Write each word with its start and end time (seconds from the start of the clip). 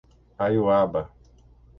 Aiuaba 0.43 1.01